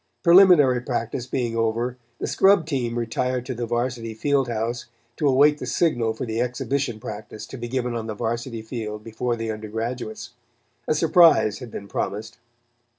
Preliminary 0.23 0.81
practice 0.81 1.27
being 1.27 1.55
over, 1.55 1.95
the 2.17 2.25
scrub 2.25 2.65
team 2.65 2.97
retired 2.97 3.45
to 3.45 3.53
the 3.53 3.67
Varsity 3.67 4.15
field 4.15 4.47
house, 4.49 4.87
to 5.17 5.27
await 5.27 5.59
the 5.59 5.67
signal 5.67 6.15
for 6.15 6.25
the 6.25 6.41
exhibition 6.41 6.99
practice 6.99 7.45
to 7.45 7.55
be 7.55 7.67
given 7.67 7.93
on 7.93 8.07
the 8.07 8.15
Varsity 8.15 8.63
field 8.63 9.03
before 9.03 9.35
the 9.35 9.51
undergraduates. 9.51 10.31
A 10.87 10.95
surprise 10.95 11.59
had 11.59 11.69
been 11.69 11.87
promised. 11.87 12.39